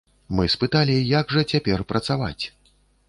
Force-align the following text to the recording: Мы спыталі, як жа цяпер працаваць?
Мы 0.37 0.45
спыталі, 0.53 0.95
як 1.19 1.35
жа 1.35 1.43
цяпер 1.53 1.85
працаваць? 1.93 2.43